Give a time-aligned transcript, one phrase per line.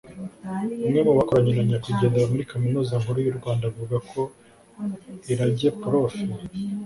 [0.85, 4.21] umwe mu bakoranye na nyakwigendera muri Kaminuza Nkuru y’u Rwanda avuga ko
[5.31, 6.13] irage Prof